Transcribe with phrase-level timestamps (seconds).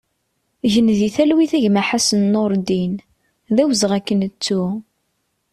[0.71, 2.93] Gen di talwit a gma Ḥassan Nureddin,
[3.55, 4.63] d awezɣi ad k-nettu!